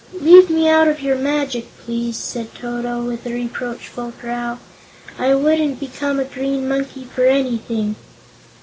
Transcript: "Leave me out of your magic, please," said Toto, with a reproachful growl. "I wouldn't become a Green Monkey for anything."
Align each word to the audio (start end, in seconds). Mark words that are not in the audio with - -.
"Leave 0.19 0.49
me 0.49 0.67
out 0.67 0.87
of 0.87 1.01
your 1.03 1.15
magic, 1.15 1.67
please," 1.85 2.17
said 2.17 2.55
Toto, 2.55 3.03
with 3.03 3.23
a 3.27 3.33
reproachful 3.33 4.13
growl. 4.19 4.57
"I 5.19 5.35
wouldn't 5.35 5.79
become 5.79 6.19
a 6.19 6.25
Green 6.25 6.67
Monkey 6.67 7.03
for 7.15 7.27
anything." 7.27 7.95